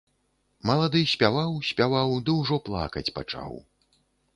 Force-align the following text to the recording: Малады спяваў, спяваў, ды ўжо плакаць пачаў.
Малады 0.69 1.01
спяваў, 1.13 1.51
спяваў, 1.69 2.17
ды 2.25 2.31
ўжо 2.41 2.55
плакаць 2.71 3.09
пачаў. 3.21 3.51